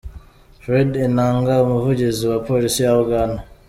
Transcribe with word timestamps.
Fred 0.63 0.89
Enanga, 1.05 1.53
Umuvugizi 1.65 2.23
wa 2.31 2.39
Polisi 2.47 2.79
ya 2.85 2.93
Uganda. 3.03 3.39